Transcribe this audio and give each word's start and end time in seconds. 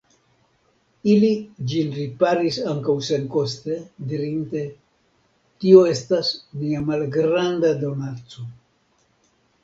Ili 1.09 1.27
ĝin 1.73 1.89
riparis 1.97 2.55
ankaŭ 2.71 2.95
senkoste, 3.07 3.77
dirinte: 4.13 4.63
Tio 5.65 5.83
estas 5.91 6.31
nia 6.63 6.81
malgranda 6.87 7.71
donaco. 7.85 8.47